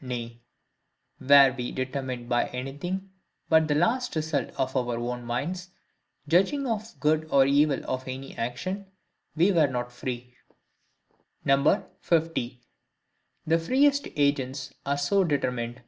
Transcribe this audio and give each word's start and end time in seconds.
Nay, 0.00 0.40
were 1.20 1.54
we 1.54 1.72
determined 1.72 2.26
by 2.26 2.46
anything 2.46 3.10
but 3.50 3.68
the 3.68 3.74
last 3.74 4.16
result 4.16 4.48
of 4.58 4.74
our 4.74 4.96
own 4.96 5.24
minds, 5.24 5.68
judging 6.26 6.66
of 6.66 6.90
the 6.94 6.98
good 7.00 7.28
or 7.30 7.44
evil 7.44 7.84
of 7.84 8.08
any 8.08 8.34
action, 8.38 8.86
we 9.36 9.52
were 9.52 9.68
not 9.68 9.92
free. 9.92 10.34
50. 11.44 12.62
The 13.46 13.58
freest 13.58 14.08
Agents 14.16 14.72
are 14.86 14.96
so 14.96 15.22
determined. 15.22 15.82